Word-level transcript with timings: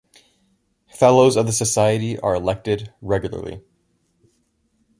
Fellows 0.87 1.35
of 1.35 1.45
the 1.45 1.51
Society 1.51 2.19
are 2.21 2.33
elected 2.33 2.91
regularly. 3.03 3.61